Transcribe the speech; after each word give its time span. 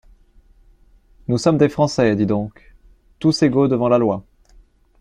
Nous 1.27 1.37
sommes 1.37 1.59
des 1.59 1.69
Français, 1.69 2.15
dis 2.15 2.25
donc, 2.25 2.73
tous 3.19 3.43
égaux 3.43 3.67
devant 3.67 3.87
la 3.87 3.99
loi. 3.99 4.23